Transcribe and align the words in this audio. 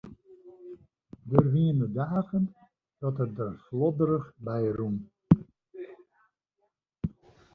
Der 1.31 1.43
wiene 1.53 1.87
dagen 1.97 2.45
dat 3.01 3.19
er 3.23 3.29
der 3.37 3.51
flodderich 3.65 4.29
by 4.45 4.63
rûn. 4.77 4.97